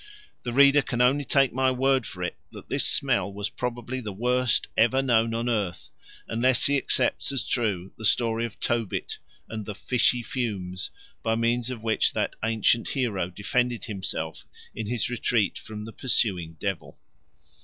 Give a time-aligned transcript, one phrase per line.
[0.41, 4.11] The reader can only take my word for it that this smell was probably the
[4.11, 5.91] worst ever known on the earth,
[6.27, 10.89] unless he accepts as true the story of Tobit and the "fishy fumes"
[11.21, 16.53] by means of which that ancient hero defended himself in his retreat from the pursuing
[16.59, 16.97] devil.